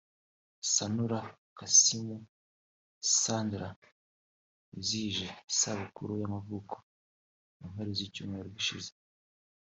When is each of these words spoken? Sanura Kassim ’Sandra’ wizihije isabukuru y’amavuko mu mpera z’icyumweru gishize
Sanura 0.73 1.21
Kassim 1.57 2.07
’Sandra’ 3.19 3.69
wizihije 4.73 5.27
isabukuru 5.51 6.11
y’amavuko 6.21 6.75
mu 7.57 7.65
mpera 7.73 7.91
z’icyumweru 7.97 8.47
gishize 8.57 8.91